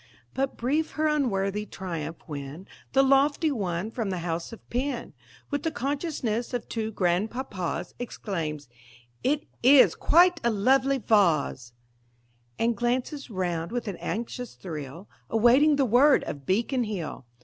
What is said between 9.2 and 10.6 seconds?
"It is quite a